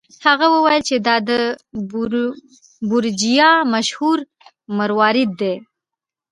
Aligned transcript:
هغه 0.25 0.45
وویل 0.55 0.81
چې 0.89 0.95
دا 1.07 1.15
د 1.29 1.31
بورجیا 2.89 3.51
مشهور 3.73 4.17
مروارید 4.77 5.31
دی. 5.41 5.55